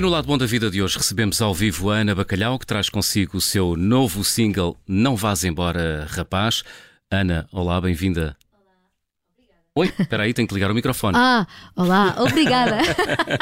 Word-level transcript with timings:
E 0.00 0.02
no 0.02 0.08
lado 0.08 0.26
bom 0.26 0.38
da 0.38 0.46
vida 0.46 0.70
de 0.70 0.80
hoje 0.80 0.96
recebemos 0.96 1.42
ao 1.42 1.52
vivo 1.52 1.90
a 1.90 1.96
Ana 1.96 2.14
Bacalhau, 2.14 2.58
que 2.58 2.64
traz 2.64 2.88
consigo 2.88 3.36
o 3.36 3.40
seu 3.40 3.76
novo 3.76 4.24
single 4.24 4.74
Não 4.88 5.14
Vás 5.14 5.44
Embora, 5.44 6.06
Rapaz. 6.08 6.64
Ana, 7.10 7.46
olá, 7.52 7.78
bem-vinda. 7.78 8.34
Oi, 9.74 9.92
espera 9.98 10.22
aí, 10.22 10.32
tenho 10.32 10.48
que 10.48 10.54
ligar 10.54 10.70
o 10.70 10.74
microfone. 10.74 11.18
Ah, 11.18 11.46
olá, 11.76 12.16
obrigada. 12.18 12.78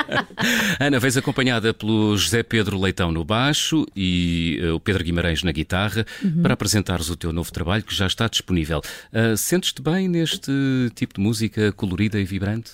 Ana, 0.80 0.98
vens 0.98 1.16
acompanhada 1.16 1.72
pelo 1.72 2.16
José 2.16 2.42
Pedro 2.42 2.76
Leitão 2.76 3.12
no 3.12 3.24
baixo 3.24 3.86
e 3.94 4.58
uh, 4.60 4.74
o 4.74 4.80
Pedro 4.80 5.04
Guimarães 5.04 5.44
na 5.44 5.52
guitarra 5.52 6.04
uhum. 6.24 6.42
para 6.42 6.54
apresentares 6.54 7.08
o 7.08 7.14
teu 7.14 7.32
novo 7.32 7.52
trabalho 7.52 7.84
que 7.84 7.94
já 7.94 8.08
está 8.08 8.26
disponível. 8.26 8.82
Uh, 9.12 9.36
Sentes-te 9.36 9.80
bem 9.80 10.08
neste 10.08 10.50
tipo 10.96 11.14
de 11.14 11.20
música 11.20 11.70
colorida 11.70 12.18
e 12.18 12.24
vibrante? 12.24 12.72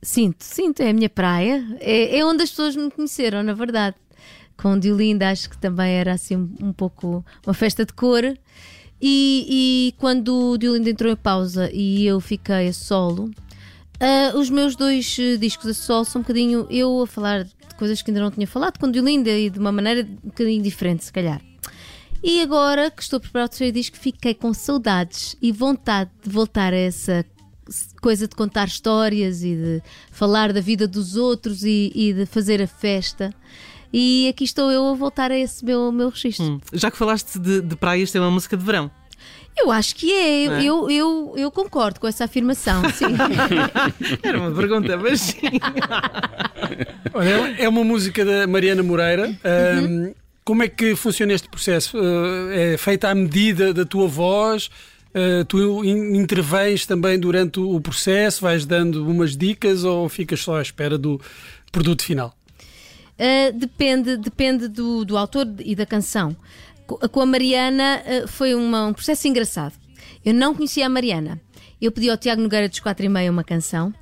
Sinto, 0.00 0.44
sinto, 0.44 0.80
é 0.80 0.90
a 0.90 0.92
minha 0.92 1.08
praia. 1.10 1.64
É, 1.80 2.18
é 2.18 2.24
onde 2.24 2.42
as 2.42 2.50
pessoas 2.50 2.76
me 2.76 2.90
conheceram, 2.90 3.42
na 3.42 3.52
verdade. 3.52 3.96
Com 4.56 4.78
Diolinda, 4.78 5.30
acho 5.30 5.50
que 5.50 5.58
também 5.58 5.92
era 5.92 6.12
assim 6.14 6.36
um, 6.36 6.54
um 6.60 6.72
pouco 6.72 7.24
uma 7.46 7.54
festa 7.54 7.84
de 7.84 7.92
cor. 7.92 8.24
E, 9.00 9.46
e 9.90 9.94
quando 9.98 10.52
o 10.52 10.58
Diolinda 10.58 10.90
entrou 10.90 11.12
em 11.12 11.16
pausa 11.16 11.70
e 11.72 12.04
eu 12.04 12.20
fiquei 12.20 12.68
a 12.68 12.72
solo, 12.72 13.24
uh, 13.24 14.36
os 14.36 14.50
meus 14.50 14.74
dois 14.74 15.16
uh, 15.18 15.38
discos 15.38 15.70
a 15.70 15.74
solo 15.74 16.04
são 16.04 16.20
um 16.20 16.22
bocadinho 16.22 16.66
eu 16.68 17.02
a 17.02 17.06
falar 17.06 17.44
de 17.44 17.74
coisas 17.76 18.02
que 18.02 18.10
ainda 18.10 18.20
não 18.20 18.30
tinha 18.30 18.46
falado 18.46 18.78
com 18.78 18.90
Diolinda 18.90 19.30
e 19.30 19.50
de 19.50 19.58
uma 19.58 19.70
maneira 19.70 20.02
um 20.02 20.28
bocadinho 20.28 20.62
diferente, 20.62 21.04
se 21.04 21.12
calhar. 21.12 21.40
E 22.22 22.42
agora 22.42 22.90
que 22.90 23.00
estou 23.00 23.18
a 23.18 23.20
preparar 23.20 23.46
o 23.46 23.48
terceiro 23.48 23.72
disco, 23.72 23.96
fiquei 23.96 24.34
com 24.34 24.52
saudades 24.52 25.36
e 25.40 25.52
vontade 25.52 26.10
de 26.20 26.28
voltar 26.28 26.72
a 26.72 26.76
essa 26.76 27.24
coisa 28.00 28.26
de 28.26 28.34
contar 28.34 28.68
histórias 28.68 29.42
e 29.42 29.54
de 29.54 29.82
falar 30.10 30.52
da 30.52 30.60
vida 30.60 30.86
dos 30.86 31.16
outros 31.16 31.64
e, 31.64 31.92
e 31.94 32.12
de 32.12 32.26
fazer 32.26 32.62
a 32.62 32.66
festa. 32.66 33.34
E 33.92 34.28
aqui 34.28 34.44
estou 34.44 34.70
eu 34.70 34.86
a 34.88 34.94
voltar 34.94 35.30
a 35.30 35.38
esse 35.38 35.64
meu, 35.64 35.90
meu 35.90 36.10
registro. 36.10 36.44
Hum. 36.44 36.60
Já 36.72 36.90
que 36.90 36.96
falaste 36.96 37.38
de, 37.38 37.60
de 37.62 37.76
praias, 37.76 38.10
tem 38.10 38.20
uma 38.20 38.30
música 38.30 38.56
de 38.56 38.64
verão. 38.64 38.90
Eu 39.56 39.72
acho 39.72 39.96
que 39.96 40.12
é. 40.12 40.44
é? 40.46 40.62
Eu, 40.62 40.88
eu, 40.90 41.34
eu 41.36 41.50
concordo 41.50 41.98
com 41.98 42.06
essa 42.06 42.24
afirmação. 42.24 42.82
Sim. 42.90 43.06
Era 44.22 44.38
uma 44.38 44.52
pergunta, 44.52 44.96
mas 44.96 45.20
sim. 45.20 45.40
Olha, 47.12 47.56
é 47.58 47.68
uma 47.68 47.82
música 47.82 48.24
da 48.24 48.46
Mariana 48.46 48.82
Moreira. 48.82 49.26
Uhum. 49.26 50.06
Um, 50.06 50.14
como 50.44 50.62
é 50.62 50.68
que 50.68 50.94
funciona 50.94 51.32
este 51.32 51.48
processo? 51.48 51.98
Uh, 51.98 52.50
é 52.52 52.76
feita 52.78 53.10
à 53.10 53.14
medida 53.14 53.74
da 53.74 53.84
tua 53.84 54.06
voz? 54.06 54.70
Uh, 55.14 55.44
tu 55.46 55.84
intervens 55.84 56.84
também 56.84 57.18
durante 57.18 57.58
o 57.58 57.80
processo, 57.80 58.42
vais 58.42 58.66
dando 58.66 59.06
umas 59.06 59.36
dicas 59.36 59.84
ou 59.84 60.08
ficas 60.08 60.40
só 60.40 60.58
à 60.58 60.62
espera 60.62 60.98
do 60.98 61.20
produto 61.72 62.02
final? 62.04 62.34
Uh, 63.18 63.52
depende 63.58 64.16
depende 64.16 64.68
do, 64.68 65.04
do 65.04 65.16
autor 65.16 65.46
e 65.60 65.74
da 65.74 65.86
canção. 65.86 66.36
Com 66.86 67.20
a 67.20 67.26
Mariana 67.26 68.02
uh, 68.04 68.28
foi 68.28 68.54
uma, 68.54 68.86
um 68.86 68.92
processo 68.92 69.26
engraçado. 69.26 69.74
Eu 70.24 70.34
não 70.34 70.54
conhecia 70.54 70.86
a 70.86 70.88
Mariana. 70.88 71.40
Eu 71.80 71.90
pedi 71.90 72.10
ao 72.10 72.16
Tiago 72.16 72.42
Nogueira 72.42 72.68
dos 72.68 72.80
4 72.80 73.04
e 73.04 73.08
meia 73.08 73.30
uma 73.30 73.44
canção. 73.44 73.94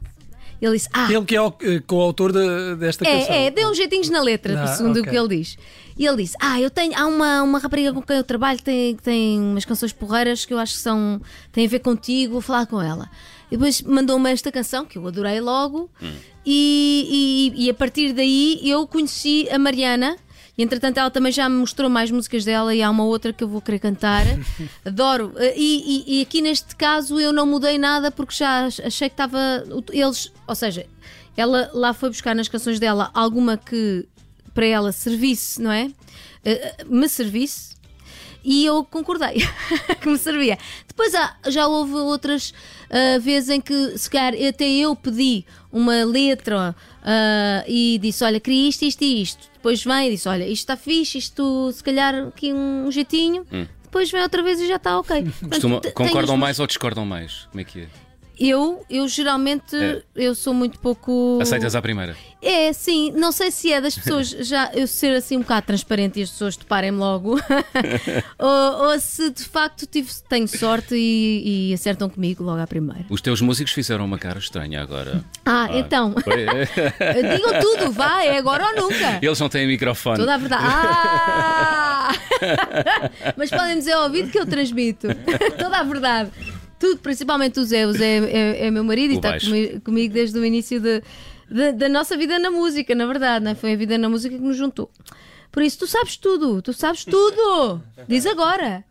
Ele 0.61 0.73
disse: 0.75 0.89
Ah, 0.93 1.13
ele 1.13 1.25
que 1.25 1.37
é 1.37 1.41
o 1.41 1.53
coautor 1.87 2.33
de, 2.33 2.77
desta 2.77 3.07
é, 3.07 3.21
canção. 3.21 3.35
É, 3.35 3.51
deu 3.51 3.69
uns 3.71 3.77
jeitinhos 3.77 4.09
na 4.09 4.23
letra, 4.23 4.63
ah, 4.63 4.67
segundo 4.69 4.99
okay. 4.99 5.03
o 5.03 5.11
que 5.11 5.17
ele 5.17 5.39
diz. 5.39 5.59
E 5.99 6.07
ele 6.07 6.23
disse: 6.23 6.37
Ah, 6.41 6.61
eu 6.61 6.71
tenho. 6.71 6.93
Há 6.97 7.07
uma, 7.07 7.43
uma 7.43 7.59
rapariga 7.59 7.93
com 7.93 8.03
quem 8.03 8.17
eu 8.17 8.25
trabalho 8.25 8.59
que 8.59 8.65
tem, 8.65 8.97
tem 8.97 9.41
umas 9.41 9.65
canções 9.65 9.93
porreiras 9.93 10.45
que 10.45 10.55
eu 10.55 10.59
acho 10.59 10.75
que 10.75 10.81
são, 10.81 11.21
têm 11.53 11.67
a 11.67 11.69
ver 11.69 11.81
contigo, 11.81 12.35
vou 12.35 12.41
falar 12.41 12.67
com 12.67 12.81
ela. 12.81 13.11
E 13.51 13.57
depois 13.57 13.83
mandou-me 13.83 14.31
esta 14.31 14.51
canção 14.51 14.85
que 14.85 14.99
eu 14.99 15.07
adorei 15.07 15.41
logo, 15.41 15.89
hum. 16.03 16.13
e, 16.45 17.53
e, 17.57 17.67
e 17.67 17.71
a 17.71 17.75
partir 17.75 18.13
daí 18.13 18.61
eu 18.63 18.87
conheci 18.87 19.49
a 19.51 19.59
Mariana. 19.59 20.17
E 20.57 20.63
entretanto 20.63 20.99
ela 20.99 21.11
também 21.11 21.31
já 21.31 21.49
me 21.49 21.57
mostrou 21.57 21.91
mais 21.91 22.11
músicas 22.11 22.45
dela 22.45 22.75
e 22.75 22.83
há 22.83 22.91
uma 22.91 23.05
outra 23.05 23.33
que 23.33 23.45
eu 23.45 23.49
vou 23.49 23.61
querer 23.61 23.79
cantar. 23.79 24.25
Adoro. 24.85 25.35
E, 25.55 26.05
e, 26.07 26.19
e, 26.19 26.23
aqui 26.23 26.41
neste 26.41 26.75
caso 26.75 27.21
eu 27.21 27.33
não 27.33 27.47
mudei 27.47 27.77
nada 27.77 28.11
porque 28.11 28.35
já 28.35 28.67
achei 28.67 29.09
que 29.09 29.15
estava. 29.15 29.39
Eles. 29.93 30.33
Ou 30.47 30.55
seja, 30.55 30.87
ela 31.37 31.71
lá 31.75 31.93
foi 31.93 32.09
buscar 32.09 32.35
nas 32.35 32.49
canções 32.49 32.81
dela 32.81 33.11
alguma 33.13 33.57
que 33.57 34.07
para 34.55 34.65
ela 34.65 34.91
servisse, 34.91 35.61
não 35.61 35.71
é? 35.71 35.85
Uh, 35.85 36.95
me 36.97 37.09
servisse. 37.09 37.77
E 38.43 38.65
eu 38.65 38.85
concordei 38.85 39.43
que 40.01 40.09
me 40.09 40.17
servia. 40.17 40.57
Depois 40.87 41.13
há, 41.15 41.37
já 41.49 41.67
houve 41.67 41.95
outras 41.95 42.51
uh, 42.51 43.21
vezes 43.21 43.51
em 43.51 43.61
que, 43.61 43.99
se 43.99 44.09
calhar, 44.09 44.33
até 44.49 44.65
eu 44.67 44.95
pedi 44.95 45.45
uma 45.71 46.05
letra 46.05 46.75
uh, 47.03 47.65
e 47.69 47.99
disse: 48.01 48.25
Olha, 48.25 48.41
queria 48.41 48.69
isto, 48.69 48.85
isto 48.85 49.03
e 49.03 49.23
isto. 49.23 49.51
Depois 49.67 49.83
vem 49.83 50.07
e 50.07 50.11
disse: 50.13 50.29
Olha, 50.29 50.45
isto 50.45 50.63
está 50.63 50.77
fixe, 50.77 51.19
isto 51.19 51.73
se 51.73 51.83
calhar 51.83 52.15
aqui 52.29 52.53
um 52.53 52.89
jeitinho. 52.89 53.45
Hum. 53.53 53.67
Depois 53.83 54.09
vem 54.13 54.23
outra 54.23 54.41
vez 54.41 54.61
e 54.61 54.69
já 54.69 54.77
está 54.77 54.97
ok. 54.97 55.27
Costuma, 55.51 55.81
concordam 55.93 56.37
mais 56.37 56.61
ou 56.61 56.69
discordam 56.69 57.05
mais? 57.05 57.49
Como 57.51 57.61
é 57.61 57.65
que 57.65 57.81
é? 57.81 57.89
Eu, 58.39 58.85
eu 58.91 59.09
geralmente, 59.09 59.75
é. 59.75 60.03
eu 60.15 60.35
sou 60.35 60.53
muito 60.53 60.79
pouco. 60.79 61.39
Aceitas 61.41 61.75
à 61.75 61.81
primeira? 61.81 62.15
É, 62.43 62.73
sim. 62.73 63.13
Não 63.17 63.33
sei 63.33 63.51
se 63.51 63.73
é 63.73 63.81
das 63.81 63.97
pessoas 63.97 64.29
já 64.47 64.71
eu 64.75 64.87
ser 64.87 65.17
assim 65.17 65.39
um 65.39 65.41
bocado 65.41 65.67
transparente 65.67 66.21
e 66.21 66.23
as 66.23 66.31
pessoas 66.31 66.57
toparem-me 66.57 66.99
logo, 66.99 67.41
ou, 68.39 68.89
ou, 68.89 69.01
se 69.01 69.31
de 69.31 69.43
facto 69.43 69.87
tive, 69.87 70.11
tenho 70.29 70.47
sorte 70.47 70.95
e, 70.95 71.71
e, 71.71 71.75
acertam 71.75 72.09
comigo 72.09 72.45
logo 72.45 72.61
à 72.61 72.67
primeira. 72.67 73.07
Os 73.09 73.21
teus 73.21 73.41
músicos 73.41 73.73
fizeram 73.73 74.05
uma 74.05 74.19
cara 74.19 74.39
estranha 74.39 74.83
agora. 74.83 75.25
Ah, 75.45 75.69
ah 75.71 75.79
então. 75.79 76.15
Digam 76.25 77.61
tudo, 77.61 77.91
vai, 77.91 78.29
é 78.29 78.39
agora 78.39 78.67
ou 78.67 78.83
nunca. 78.83 79.19
Eles 79.21 79.41
não 79.41 79.49
têm 79.49 79.67
microfone. 79.67 80.19
Toda 80.19 80.35
a 80.35 80.39
verdade. 80.39 80.65
Ah! 80.67 82.13
Mas 83.37 83.51
podem 83.51 83.79
dizer 83.79 83.93
ao 83.93 84.05
ouvido 84.05 84.31
que 84.31 84.39
eu 84.39 84.47
transmito. 84.47 85.09
Toda 85.59 85.79
a 85.79 85.83
verdade. 85.83 86.31
Tudo, 86.79 86.99
principalmente 87.01 87.59
o 87.59 87.65
Zé. 87.65 87.87
O 87.87 87.93
Zé 87.93 88.19
é, 88.19 88.67
é 88.67 88.71
meu 88.71 88.85
marido 88.85 89.15
e 89.15 89.17
está 89.17 89.39
comigo, 89.39 89.81
comigo, 89.81 90.15
desde 90.15 90.39
o 90.39 90.45
início 90.45 90.81
de, 90.81 91.03
de, 91.51 91.73
da 91.73 91.89
nossa 91.89 92.17
vida 92.17 92.39
na 92.39 92.51
música, 92.51 92.95
na 92.95 93.07
verdade. 93.07 93.45
Né? 93.45 93.55
Foi 93.55 93.73
a 93.73 93.77
vida 93.77 93.97
na 93.97 94.09
música 94.09 94.37
que 94.37 94.43
nos 94.43 94.57
juntou. 94.57 94.91
Por 95.51 95.63
isso, 95.63 95.79
tu 95.79 95.87
sabes 95.87 96.17
tudo, 96.17 96.61
tu 96.61 96.73
sabes 96.73 97.05
tudo. 97.05 97.81
Diz 98.07 98.27
agora. 98.27 98.85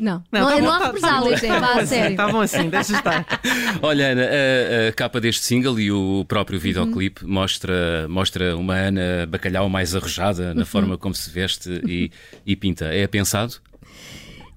Não, 0.00 0.24
não, 0.32 0.40
não, 0.40 0.48
tá 0.48 0.60
não 0.60 0.72
há 0.72 0.86
represálias, 0.86 1.40
tá, 1.40 1.46
tá, 1.46 1.58
vá 1.60 1.80
a 1.80 1.86
sério. 1.86 2.10
Está 2.12 2.26
bom 2.26 2.40
assim, 2.40 2.68
deixa 2.68 2.96
estar. 2.96 3.26
Olha, 3.82 4.12
Ana, 4.12 4.22
a, 4.22 4.88
a, 4.88 4.92
capa 4.92 5.20
deste 5.20 5.44
single 5.44 5.78
e 5.78 5.92
o 5.92 6.24
próprio 6.26 6.58
videoclipe 6.58 7.24
uhum. 7.24 7.30
mostra, 7.30 8.08
mostra 8.08 8.56
uma 8.56 8.74
Ana 8.74 9.26
Bacalhau 9.28 9.68
mais 9.68 9.94
arrojada 9.94 10.54
na 10.54 10.60
uhum. 10.60 10.66
forma 10.66 10.98
como 10.98 11.14
se 11.14 11.30
veste 11.30 11.82
e, 11.86 12.10
e 12.44 12.56
pinta. 12.56 12.86
É 12.86 13.06
pensado? 13.06 13.60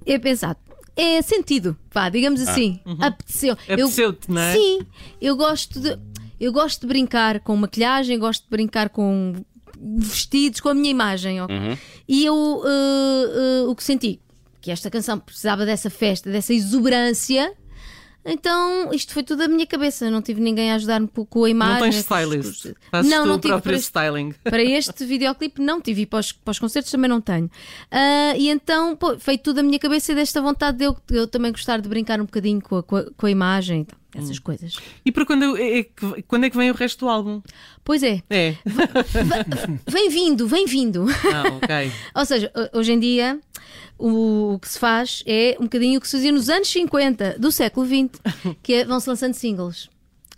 É 0.05 0.17
pensado 0.17 0.57
é 0.95 1.21
sentido, 1.21 1.77
vá, 1.91 2.09
digamos 2.09 2.45
ah. 2.45 2.51
assim. 2.51 2.79
Uhum. 2.85 2.97
Apeteceu. 3.01 3.53
Apeteceu-te, 3.53 4.31
não 4.31 4.41
é? 4.41 4.53
Sim, 4.53 4.79
eu 5.21 5.35
gosto 5.35 5.79
de. 5.79 5.97
Eu 6.39 6.51
gosto 6.51 6.81
de 6.81 6.87
brincar 6.87 7.39
com 7.39 7.55
maquilhagem, 7.55 8.19
gosto 8.19 8.43
de 8.43 8.49
brincar 8.49 8.89
com 8.89 9.33
vestidos, 9.97 10.59
com 10.59 10.69
a 10.69 10.73
minha 10.73 10.89
imagem. 10.89 11.41
Uhum. 11.41 11.77
E 12.07 12.25
eu 12.25 12.35
uh, 12.35 13.65
uh, 13.65 13.69
o 13.69 13.75
que 13.75 13.83
senti? 13.83 14.19
Que 14.59 14.71
esta 14.71 14.89
canção 14.89 15.17
precisava 15.19 15.65
dessa 15.65 15.89
festa, 15.89 16.29
dessa 16.29 16.53
exuberância 16.53 17.53
então, 18.25 18.91
isto 18.91 19.13
foi 19.13 19.23
tudo 19.23 19.39
da 19.39 19.47
minha 19.47 19.67
cabeça. 19.67 20.09
Não 20.09 20.21
tive 20.21 20.41
ninguém 20.41 20.71
a 20.71 20.75
ajudar-me 20.75 21.07
com 21.07 21.43
a 21.43 21.49
imagem. 21.49 21.75
Não 21.75 21.81
tens 21.81 21.95
stylist? 21.97 22.73
Fazes 22.89 23.11
não, 23.11 23.25
não 23.25 23.39
tive 23.39 23.61
para 23.61 23.73
este, 23.73 23.83
styling. 23.83 24.33
Para 24.43 24.63
este 24.63 25.05
videoclipe 25.05 25.61
não 25.61 25.79
tive 25.79 26.01
e 26.01 26.05
para 26.05 26.19
os, 26.19 26.31
para 26.31 26.51
os 26.51 26.59
concertos 26.59 26.91
também 26.91 27.09
não 27.09 27.21
tenho. 27.21 27.45
Uh, 27.45 28.37
e 28.37 28.49
então, 28.49 28.95
pô, 28.95 29.19
foi 29.19 29.37
tudo 29.37 29.57
da 29.57 29.63
minha 29.63 29.77
cabeça 29.77 30.11
e 30.11 30.15
desta 30.15 30.41
vontade 30.41 30.77
de 30.77 30.85
eu, 30.85 30.97
eu 31.11 31.27
também 31.27 31.51
gostar 31.51 31.79
de 31.79 31.87
brincar 31.87 32.19
um 32.19 32.25
bocadinho 32.25 32.61
com 32.61 32.77
a, 32.77 32.83
com 32.83 32.95
a, 32.95 33.03
com 33.15 33.25
a 33.25 33.31
imagem. 33.31 33.81
Então 33.81 34.05
essas 34.15 34.37
hum. 34.37 34.41
coisas. 34.43 34.77
E 35.05 35.11
para 35.11 35.25
quando 35.25 35.57
é, 35.57 35.79
é, 35.79 35.83
quando 36.27 36.45
é 36.45 36.49
que 36.49 36.57
vem 36.57 36.71
o 36.71 36.73
resto 36.73 37.05
do 37.05 37.09
álbum? 37.09 37.41
Pois 37.83 38.01
é. 38.01 38.21
É. 38.29 38.55
Vem 39.87 40.09
vindo, 40.09 40.47
vem 40.47 40.65
vindo. 40.65 41.05
Ah, 41.33 41.43
ok. 41.61 41.91
Ou 42.15 42.25
seja, 42.25 42.51
hoje 42.73 42.93
em 42.93 42.99
dia 42.99 43.39
o, 43.97 44.57
que 44.61 44.69
se 44.69 44.79
faz 44.79 45.23
é 45.25 45.55
um 45.59 45.63
bocadinho 45.63 45.97
o 45.97 46.01
que 46.01 46.07
se 46.07 46.17
fazia 46.17 46.31
nos 46.31 46.49
anos 46.49 46.67
50 46.67 47.39
do 47.39 47.51
século 47.51 47.85
XX, 47.85 48.21
que 48.61 48.73
é, 48.73 48.85
vão-se 48.85 49.09
lançando 49.09 49.33
singles. 49.33 49.89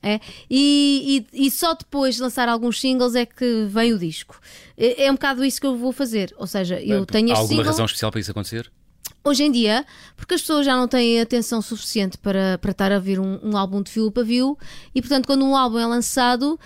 É? 0.01 0.19
E, 0.49 1.25
e, 1.33 1.47
e, 1.47 1.51
só 1.51 1.73
depois 1.73 2.15
de 2.15 2.21
lançar 2.21 2.47
alguns 2.47 2.79
singles 2.79 3.15
é 3.15 3.25
que 3.25 3.65
vem 3.67 3.93
o 3.93 3.99
disco. 3.99 4.39
É, 4.77 5.05
é 5.05 5.11
um 5.11 5.15
bocado 5.15 5.43
isso 5.43 5.59
que 5.59 5.65
eu 5.65 5.75
vou 5.75 5.91
fazer. 5.91 6.33
Ou 6.37 6.45
seja, 6.45 6.79
eu 6.79 7.05
tenho 7.05 7.31
Há 7.31 7.37
alguma 7.37 7.47
single... 7.47 7.65
razão 7.65 7.85
especial 7.85 8.11
para 8.11 8.21
isso 8.21 8.31
acontecer? 8.31 8.71
Hoje 9.23 9.43
em 9.43 9.51
dia, 9.51 9.85
porque 10.15 10.35
as 10.35 10.41
pessoas 10.41 10.65
já 10.65 10.75
não 10.77 10.87
têm 10.87 11.19
atenção 11.19 11.61
suficiente 11.61 12.17
para, 12.17 12.57
para 12.59 12.71
estar 12.71 12.91
a 12.91 12.99
ver 12.99 13.19
um, 13.19 13.39
um 13.43 13.57
álbum 13.57 13.81
de 13.81 13.91
fio 13.91 14.09
para 14.09 14.23
view, 14.23 14.57
e 14.95 15.01
portanto, 15.01 15.25
quando 15.25 15.43
um 15.43 15.55
álbum 15.55 15.79
é 15.79 15.85
lançado, 15.85 16.57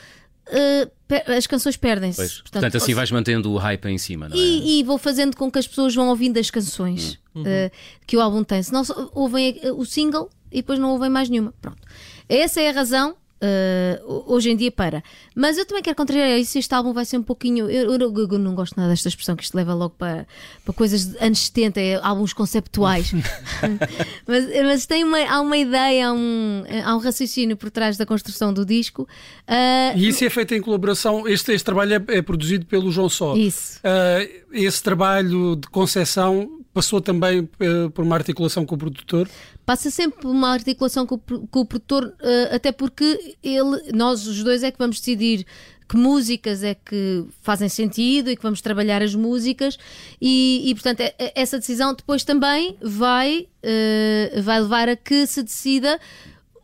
uh, 0.48 0.92
as 1.28 1.48
canções 1.48 1.78
perdem-se. 1.78 2.18
Portanto, 2.18 2.52
portanto, 2.52 2.78
assim 2.78 2.94
vais 2.94 3.12
mantendo 3.12 3.52
o 3.52 3.58
hype 3.58 3.86
em 3.88 3.98
cima, 3.98 4.30
não 4.30 4.36
é? 4.36 4.40
E, 4.40 4.80
e 4.80 4.84
vou 4.84 4.98
fazendo 4.98 5.36
com 5.36 5.52
que 5.52 5.60
as 5.60 5.68
pessoas 5.68 5.94
vão 5.94 6.10
ouvindo 6.10 6.38
as 6.38 6.50
canções 6.50 7.20
uhum. 7.34 7.44
uh, 7.44 7.72
que 8.06 8.18
o 8.18 8.22
álbum 8.22 8.44
tem. 8.44 8.62
Senão 8.62 8.84
ouvem 9.14 9.60
o 9.76 9.86
single 9.86 10.30
e 10.52 10.58
depois 10.58 10.80
não 10.80 10.92
ouvem 10.92 11.10
mais 11.10 11.30
nenhuma. 11.30 11.54
Pronto. 11.62 11.82
Essa 12.28 12.62
é 12.62 12.70
a 12.70 12.72
razão 12.72 13.16
uh, 13.42 14.24
hoje 14.28 14.52
em 14.52 14.56
dia 14.56 14.72
para. 14.72 15.04
Mas 15.36 15.58
eu 15.58 15.66
também 15.66 15.84
quero 15.84 15.96
contrariar 15.96 16.40
isso. 16.40 16.58
Este 16.58 16.74
álbum 16.74 16.94
vai 16.94 17.06
ser 17.06 17.18
um 17.18 17.24
pouquinho. 17.24 17.70
Eu, 17.70 17.94
eu, 17.94 18.14
eu, 18.16 18.40
não 18.40 18.54
gosto 18.56 18.76
nada 18.78 18.90
desta 18.90 19.08
expressão 19.08 19.36
que 19.36 19.44
isto 19.44 19.56
leva 19.56 19.74
logo 19.74 19.96
para, 19.98 20.28
para 20.64 20.74
coisas 20.74 21.08
de 21.08 21.18
anos 21.24 21.40
70, 21.40 21.80
é, 21.80 22.00
álbuns 22.02 22.34
conceptuais. 22.34 23.12
mas, 24.28 24.46
mas 24.64 24.86
tem 24.86 25.04
uma, 25.04 25.20
há 25.20 25.42
uma 25.42 25.58
ideia, 25.58 26.10
há 26.10 26.14
um, 26.14 26.64
há 26.86 26.96
um 26.96 27.00
raciocínio 27.00 27.58
por 27.58 27.72
trás 27.72 27.98
da 27.98 28.06
construção 28.06 28.54
do 28.54 28.66
disco. 28.66 29.04
Uh, 29.48 29.98
e 29.98 30.08
isso 30.08 30.24
é 30.24 30.30
feito 30.30 30.54
em 30.54 30.62
colaboração. 30.62 31.28
Este, 31.28 31.52
este 31.54 31.66
trabalho 31.66 31.96
é, 31.96 32.18
é 32.18 32.22
produzido 32.22 32.66
pelo 32.66 32.92
João 32.92 33.10
Só. 33.10 33.36
Isso. 33.36 33.80
Uh, 33.80 34.42
esse 34.54 34.82
trabalho 34.84 35.56
de 35.56 35.68
concepção 35.68 36.61
passou 36.74 37.02
também 37.02 37.48
por 37.94 38.04
uma 38.04 38.16
articulação 38.16 38.66
com 38.66 38.76
o 38.76 38.78
produtor? 38.78 39.28
passa 39.72 39.90
sempre 39.90 40.28
uma 40.28 40.50
articulação 40.50 41.06
com, 41.06 41.18
com 41.18 41.60
o 41.62 41.66
produtor, 41.66 42.04
uh, 42.04 42.56
até 42.56 42.74
porque 42.74 43.38
ele, 43.42 43.92
nós 43.94 44.28
os 44.28 44.44
dois 44.44 44.64
é 44.64 44.72
que 44.72 44.78
vamos 44.78 45.00
decidir 45.00 45.46
que 45.88 45.96
músicas 45.96 46.62
é 46.64 46.74
que 46.74 47.26
fazem 47.42 47.70
sentido 47.70 48.30
e 48.30 48.36
que 48.36 48.44
vamos 48.44 48.62
trabalhar 48.62 49.02
as 49.02 49.16
músicas 49.16 49.78
e, 50.22 50.64
e 50.66 50.74
portanto 50.74 51.02
é, 51.02 51.14
é, 51.18 51.34
essa 51.36 51.58
decisão 51.58 51.94
depois 51.94 52.26
também 52.26 52.78
vai, 52.82 53.48
uh, 53.64 54.42
vai 54.42 54.60
levar 54.60 54.90
a 54.90 54.96
que 54.98 55.26
se 55.26 55.42
decida 55.42 55.98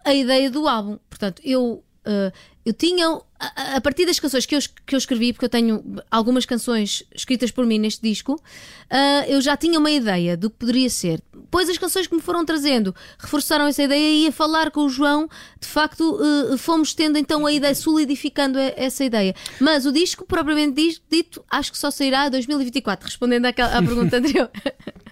a 0.04 0.14
ideia 0.14 0.50
do 0.50 0.68
álbum. 0.68 0.98
Portanto, 1.10 1.42
eu, 1.44 1.84
uh, 2.08 2.32
eu 2.66 2.74
tinha 2.74 3.22
a, 3.40 3.80
partir 3.80 4.06
das 4.06 4.20
canções 4.20 4.46
que 4.46 4.56
eu, 4.56 4.60
que 4.86 4.96
eu 4.96 4.98
escrevi, 4.98 5.32
porque 5.32 5.46
eu 5.46 5.50
tenho 5.50 5.84
algumas 6.10 6.46
canções 6.46 7.04
escritas 7.16 7.52
por 7.52 7.66
mim 7.66 7.80
neste 7.80 8.02
disco, 8.02 8.34
uh, 8.34 9.30
eu 9.30 9.40
já 9.40 9.56
tinha 9.56 9.80
uma 9.80 9.92
ideia 9.92 10.36
do 10.36 10.50
que 10.50 10.58
poderia 10.58 10.90
ser. 10.90 11.22
Depois 11.34 11.70
as 11.70 11.78
canções 11.78 12.08
que 12.08 12.16
me 12.16 12.22
foram 12.22 12.44
trazendo 12.44 12.94
reforçaram 13.18 13.68
essa 13.68 13.84
ideia 13.84 14.26
e 14.26 14.28
a 14.28 14.32
falar 14.32 14.72
com 14.72 14.82
o 14.82 14.90
João, 14.90 15.30
de 15.60 15.68
facto, 15.68 16.20
uh, 16.20 16.58
fomos 16.58 16.94
tendo 16.94 17.18
então 17.18 17.46
a 17.46 17.52
ideia, 17.54 17.76
solidificando 17.76 18.58
essa 18.60 19.06
ideia. 19.06 19.34
Mas 19.62 19.86
o 19.86 19.92
disco, 19.92 20.26
propriamente 20.26 21.02
dito, 21.10 21.44
acho 21.50 21.72
que 21.72 21.78
só 21.78 21.90
sairá 21.90 22.28
em 22.28 22.32
2024, 22.32 23.06
respondendo 23.06 23.46
àquela, 23.46 23.78
à 23.78 23.82
pergunta 23.82 24.18
anterior. 24.20 24.50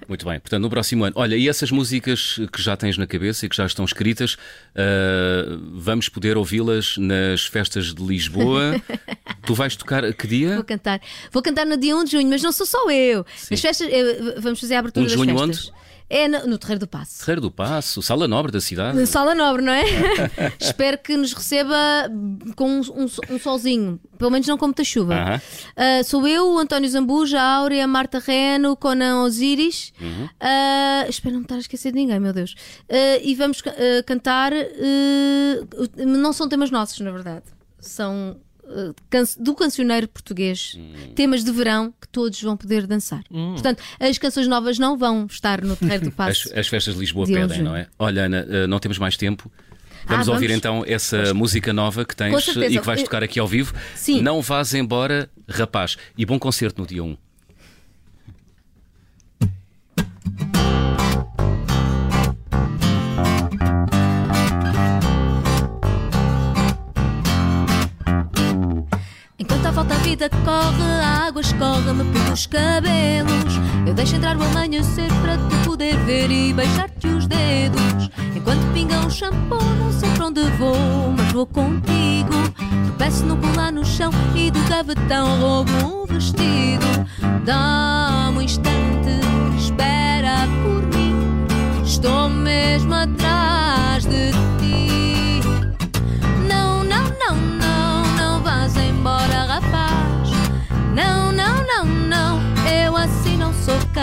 Muito 0.08 0.26
bem, 0.26 0.40
portanto, 0.40 0.62
no 0.62 0.70
próximo 0.70 1.04
ano. 1.04 1.16
Olha, 1.18 1.36
e 1.36 1.50
essas 1.50 1.72
músicas 1.72 2.40
que 2.52 2.62
já 2.62 2.78
tens 2.78 2.98
na 2.98 3.08
cabeça 3.08 3.46
e 3.46 3.50
que 3.50 3.56
já 3.56 3.66
estão 3.66 3.84
escritas, 3.84 4.34
uh, 4.34 5.60
vamos 5.74 6.10
poder 6.10 6.38
ouvi-las 6.38 6.98
nas 6.98 7.46
festas 7.46 7.94
de 7.94 8.04
Lisboa. 8.04 8.82
tu 9.46 9.54
vais 9.54 9.76
tocar 9.76 10.14
que 10.14 10.28
dia? 10.28 10.56
Vou 10.56 10.64
cantar. 10.64 11.02
Vou 11.32 11.42
cantar 11.42 11.66
no 11.66 11.78
dia 11.78 11.96
1 11.96 12.04
de 12.04 12.12
junho, 12.12 12.30
mas 12.30 12.42
não 12.42 12.52
sou 12.52 12.66
só 12.66 12.90
eu. 12.92 13.26
Sim. 13.36 13.56
As 13.56 13.62
festas, 13.62 13.88
eu, 13.92 14.42
vamos 14.42 14.60
fazer 14.60 14.76
a 14.76 14.80
abertura 14.80 15.06
1 15.06 15.08
de 15.08 15.14
junho 15.14 15.34
das 15.34 15.48
festas. 15.48 15.68
onde? 15.70 15.85
É 16.10 16.28
no, 16.28 16.48
no, 16.48 16.58
Terreiro 16.58 16.82
do 16.82 16.88
Passo. 16.88 17.20
Terreiro 17.20 17.42
do 17.42 17.52
Passo, 17.52 18.02
Sala 18.02 18.28
Nobre 18.28 18.52
da 18.52 18.62
cidade. 18.62 19.06
Sala 19.08 19.34
Nobre, 19.34 19.64
não 19.64 19.74
é? 19.74 19.84
Espero 20.60 20.98
que 21.00 21.18
nos 21.18 21.34
receba 21.34 21.76
com 22.56 22.70
um, 22.70 22.82
um, 22.82 23.06
um, 23.06 23.40
solzinho, 23.40 24.00
pelo 24.18 24.30
menos 24.30 24.48
não 24.48 24.58
com 24.58 24.68
muita 24.68 24.84
chuva. 24.84 25.14
Uh 25.16 25.18
-huh. 25.18 26.02
uh, 26.02 26.04
sou 26.04 26.28
eu, 26.28 26.54
o 26.54 26.60
António 26.60 26.90
Zambuja, 26.90 27.42
a 27.42 27.56
Áurea, 27.56 27.84
a 27.84 27.88
Marta 27.88 28.20
Reno, 28.20 28.76
Conan 28.76 29.24
Osiris. 29.24 29.94
Uh 30.00 30.06
-huh. 30.06 30.26
uh, 30.26 31.10
espero 31.10 31.34
não 31.34 31.40
me 31.40 31.46
estar 31.46 31.56
a 31.56 31.60
esquecer 31.60 31.92
de 31.92 31.98
ninguém, 31.98 32.20
meu 32.20 32.34
Deus. 32.34 32.54
Uh, 32.90 33.22
e 33.24 33.34
vamos 33.34 33.60
uh, 33.62 34.04
cantar. 34.06 34.52
não 35.98 36.32
são 36.34 36.48
temas 36.48 36.70
nossos, 36.70 37.00
na 37.00 37.12
verdade. 37.12 37.46
São 37.80 38.38
do 39.40 39.56
cancioneiro 39.56 40.08
português, 40.08 40.76
hum. 40.78 41.14
temas 41.14 41.44
de 41.44 41.52
verão 41.52 41.94
que 42.00 42.08
todos 42.08 42.42
vão 42.42 42.58
poder 42.58 42.88
dançar. 42.88 43.24
Hum. 43.32 43.54
Portanto, 43.54 43.82
as 44.00 44.18
canções 44.18 44.48
novas 44.48 44.80
não 44.80 44.98
vão 44.98 45.26
estar 45.30 45.62
no 45.62 45.76
Terreiro 45.76 46.06
do 46.06 46.12
Passo. 46.14 46.50
as, 46.52 46.60
as, 46.60 46.68
festas 46.68 46.96
de 46.96 47.00
Lisboa 47.00 47.26
de 47.26 47.34
pedem, 47.34 47.62
não 47.62 47.76
é? 47.76 47.88
Olha, 47.98 48.26
Ana, 48.26 48.46
eh, 48.50 48.68
não 48.68 48.80
temos 48.80 48.98
mais 48.98 49.16
tempo. 49.16 49.52
Vamos, 50.06 50.06
ah, 50.06 50.08
vamos 50.08 50.28
ouvir 50.28 50.52
então 50.52 50.84
essa 50.86 51.18
Poxa. 51.18 51.34
música 51.34 51.74
nova 51.74 52.06
que 52.06 52.16
tens 52.16 52.48
e 52.48 52.80
que 52.80 52.86
vais 52.86 53.02
tocar 53.02 53.24
aqui 53.24 53.40
ao 53.40 53.48
vivo. 53.48 53.74
Sim. 53.96 54.22
Não 54.22 54.42
vás 54.42 54.74
embora, 54.74 55.30
rapaz. 55.48 55.98
E 56.18 56.26
bom 56.26 56.38
concerto 56.38 56.82
no 56.82 56.88
dia 56.88 57.04
1. 57.04 57.18
Vida 69.84 70.30
corre, 70.30 70.84
a 71.02 71.28
água 71.28 71.42
escorre-me 71.42 72.06
pelos 72.06 72.46
cabelos. 72.46 73.60
Eu 73.86 73.94
deixo 73.94 74.16
entrar 74.16 74.38
o 74.38 74.44
amanhecer 74.44 75.10
para 75.22 75.38
tu 75.38 75.70
poder 75.70 75.98
ver 76.06 76.32
e 76.32 76.54
beijar-te 76.54 77.08
os 77.08 77.28
dedos. 77.28 78.10
Enquanto 78.36 78.62
pinga 78.74 79.00
um 79.00 79.10
shampoo, 79.10 79.62
não 79.78 79.92
sei 79.92 80.10
para 80.12 80.28
onde 80.28 80.42
vou, 80.52 81.12
mas 81.18 81.32
vou 81.34 81.46
contigo. 81.46 82.34
Tropeço 82.86 83.26
no 83.26 83.36
colar 83.36 83.72
no 83.72 83.84
chão 83.84 84.12
e 84.34 84.50
do 84.50 84.60
gavetão 84.70 85.40
roubo 85.40 85.72
um 85.84 86.06
vestido. 86.06 86.86
Dá-me 87.44 88.38
um 88.38 88.42
instante, 88.42 89.10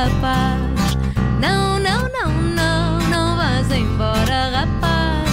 capaz. 0.03 0.97
Não, 1.41 1.79
não, 1.79 2.03
não, 2.09 2.33
não, 2.33 2.99
não 3.09 3.37
vás 3.37 3.71
embora, 3.71 4.51
rapaz. 4.51 5.31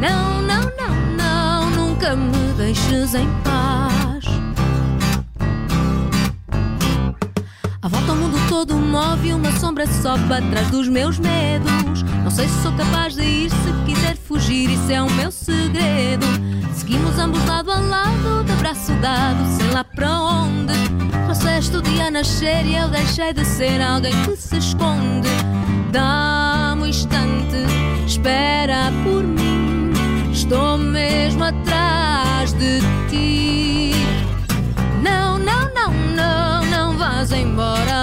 Não, 0.00 0.40
não, 0.40 0.62
não, 0.78 1.16
não, 1.16 1.70
nunca 1.70 2.14
me 2.14 2.52
deixes 2.56 3.14
em 3.14 3.28
paz. 3.42 4.24
A 7.82 7.88
volta 7.88 8.12
ao 8.12 8.16
mundo 8.16 8.38
todo 8.48 8.76
move 8.76 9.34
uma 9.34 9.50
sombra 9.58 9.86
só 9.86 10.16
para 10.28 10.42
trás 10.42 10.70
dos 10.70 10.88
meus 10.88 11.18
medos. 11.18 12.02
Não 12.22 12.30
sei 12.30 12.48
se 12.48 12.62
sou 12.62 12.72
capaz 12.72 13.14
de 13.14 13.22
ir, 13.22 13.50
se 13.50 13.72
quiser 13.84 14.16
fugir, 14.16 14.70
isso 14.70 14.92
é 14.92 15.02
o 15.02 15.10
meu 15.10 15.32
segredo. 15.32 16.26
Seguimos 16.72 17.18
ambos 17.18 17.44
lado 17.46 17.72
a 17.72 17.78
lado, 17.78 18.44
de 18.44 18.52
braço 18.54 18.92
dado, 18.94 19.44
sei 19.56 19.70
lá 19.72 19.82
para 19.82 20.20
onde. 20.20 20.72
Trouxeste 21.64 21.76
o 21.76 21.82
dia 21.82 22.10
nascer 22.10 22.66
e 22.66 22.76
eu 22.76 22.88
deixei 22.88 23.32
de 23.32 23.44
ser 23.44 23.80
alguém 23.80 24.12
que 24.24 24.36
se 24.36 24.58
esconde. 24.58 25.28
Dá-me 25.90 26.82
um 26.82 26.86
instante, 26.86 27.56
espera 28.06 28.92
por 29.02 29.22
mim. 29.22 29.90
Estou 30.30 30.76
mesmo 30.76 31.44
atrás 31.44 32.52
de 32.52 32.80
ti. 33.08 33.92
Não, 35.02 35.38
não, 35.38 35.72
não, 35.74 35.92
não, 36.14 36.64
não 36.66 36.98
vás 36.98 37.32
embora, 37.32 37.93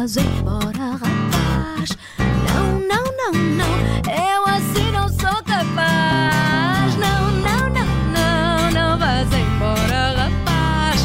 vás 0.00 0.16
embora, 0.16 0.96
rapaz. 0.96 1.90
Não, 2.18 2.80
não, 2.80 3.04
não, 3.18 3.32
não, 3.32 3.66
eu 4.08 4.46
assim 4.46 4.90
não 4.92 5.06
sou 5.10 5.42
capaz. 5.44 6.96
Não, 6.96 7.30
não, 7.32 7.68
não, 7.68 7.84
não, 8.10 8.70
não 8.70 8.98
vás 8.98 9.28
embora, 9.30 10.12
rapaz. 10.12 11.02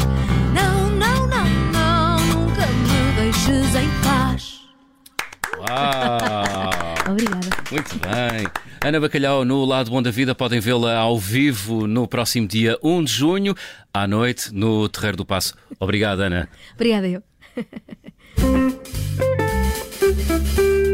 Não, 0.54 0.88
não, 0.92 1.26
não, 1.26 1.46
não, 1.72 2.26
nunca 2.26 2.66
me 2.66 3.12
deixes 3.16 3.74
em 3.74 3.90
paz. 4.02 4.62
Uau! 5.58 7.10
Obrigada. 7.10 7.48
Muito 7.70 7.96
bem. 7.98 8.46
Ana 8.82 8.98
Bacalhau, 8.98 9.44
no 9.44 9.62
Lado 9.66 9.90
Bom 9.90 10.00
da 10.00 10.10
Vida, 10.10 10.34
podem 10.34 10.58
vê-la 10.58 10.96
ao 10.96 11.18
vivo 11.18 11.86
no 11.86 12.08
próximo 12.08 12.48
dia 12.48 12.78
1 12.82 13.04
de 13.04 13.12
junho, 13.12 13.54
à 13.92 14.06
noite, 14.06 14.54
no 14.54 14.88
Terreiro 14.88 15.18
do 15.18 15.26
Passo. 15.26 15.54
Obrigado, 15.78 16.20
Ana. 16.20 16.48
Obrigada, 16.74 17.06
eu. 17.06 17.22
Thank 19.18 20.58
you. 20.58 20.85